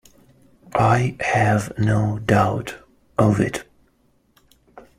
I 0.73 1.15
have 1.19 1.77
no 1.77 2.17
doubt 2.17 2.75
of 3.19 3.39
it. 3.39 3.65